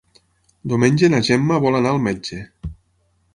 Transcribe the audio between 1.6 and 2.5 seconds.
vol anar al metge.